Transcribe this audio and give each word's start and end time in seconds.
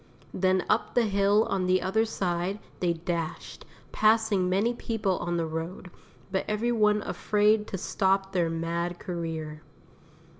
Then 0.33 0.65
up 0.67 0.95
the 0.95 1.05
hill 1.05 1.43
on 1.47 1.67
the 1.67 1.79
other 1.79 2.05
side 2.05 2.57
they 2.79 2.93
dashed, 2.93 3.65
passing 3.91 4.49
many 4.49 4.73
people 4.73 5.19
on 5.19 5.37
the 5.37 5.45
road, 5.45 5.91
but 6.31 6.43
every 6.47 6.71
one 6.71 7.03
afraid 7.03 7.67
to 7.67 7.77
stop 7.77 8.31
their 8.31 8.49
mad 8.49 8.97
career. 8.97 9.61